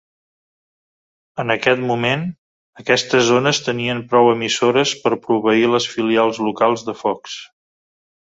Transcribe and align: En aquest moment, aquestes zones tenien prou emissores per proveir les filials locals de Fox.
En 1.43 1.53
aquest 1.55 1.83
moment, 1.89 2.23
aquestes 2.83 3.27
zones 3.27 3.59
tenien 3.67 4.01
prou 4.13 4.31
emissores 4.31 4.95
per 5.03 5.13
proveir 5.27 5.71
les 5.75 5.89
filials 5.97 6.41
locals 6.49 6.87
de 6.89 6.97
Fox. 7.03 7.37